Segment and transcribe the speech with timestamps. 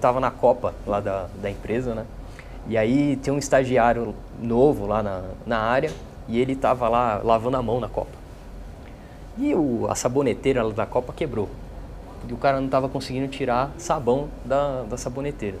[0.00, 2.04] tava na Copa lá da, da empresa, né?
[2.66, 5.90] E aí tem um estagiário novo lá na, na área
[6.28, 8.20] e ele tava lá lavando a mão na Copa.
[9.38, 11.48] E o, a saboneteira da Copa quebrou.
[12.28, 15.58] E o cara não tava conseguindo tirar sabão da, da saboneteira.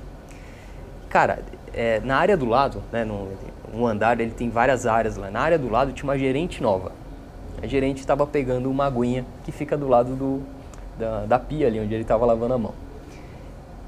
[1.08, 1.40] Cara,
[1.72, 3.28] é, na área do lado, né, no,
[3.72, 5.30] um andar, ele tem várias áreas lá.
[5.30, 6.92] Na área do lado tinha uma gerente nova.
[7.62, 10.42] A gerente estava pegando uma aguinha que fica do lado do,
[10.98, 12.74] da, da pia ali, onde ele estava lavando a mão.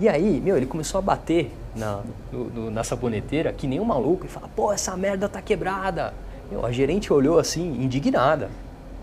[0.02, 2.00] E aí, meu, ele começou a bater na,
[2.32, 6.12] no, no, na saboneteira que nem um maluco e fala, pô, essa merda tá quebrada.
[6.50, 8.50] Meu, a gerente olhou assim, indignada.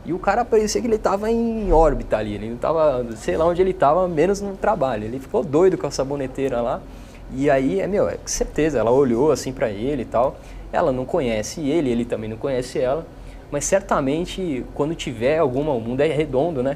[0.05, 3.45] E o cara parecia que ele estava em órbita ali, ele não tava, sei lá
[3.45, 5.05] onde ele estava, menos no trabalho.
[5.05, 6.81] Ele ficou doido com a saboneteira lá.
[7.33, 10.35] E aí, é, meu, é certeza, ela olhou assim para ele e tal.
[10.69, 13.07] Ela não conhece ele, ele também não conhece ela.
[13.49, 16.75] Mas certamente, quando tiver alguma, o mundo é redondo, né?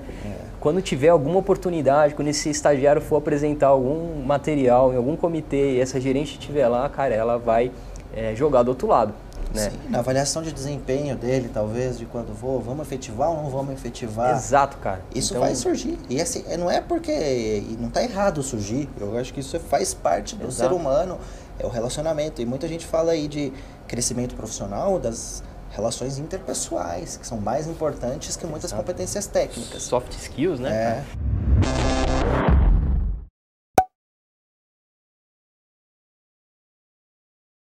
[0.64, 0.66] É.
[0.66, 5.82] Quando tiver alguma oportunidade, quando esse estagiário for apresentar algum material em algum comitê e
[5.82, 7.70] essa gerente estiver lá, cara, ela vai
[8.16, 9.14] é, jogar do outro lado.
[9.54, 9.70] Né?
[9.70, 13.74] Sim, na avaliação de desempenho dele, talvez, de quando vou, vamos efetivar ou não vamos
[13.74, 14.36] efetivar.
[14.36, 15.02] Exato, cara.
[15.14, 15.44] Isso então...
[15.44, 16.00] vai surgir.
[16.10, 17.64] E assim, não é porque.
[17.80, 18.90] Não está errado surgir.
[19.00, 20.70] Eu acho que isso faz parte do Exato.
[20.70, 21.20] ser humano,
[21.60, 22.42] é o relacionamento.
[22.42, 23.54] E muita gente fala aí de
[23.88, 25.44] crescimento profissional, das
[25.74, 29.84] relações interpessoais, que são mais importantes que muitas competências técnicas.
[29.84, 30.72] Soft skills, né?
[30.72, 31.04] É.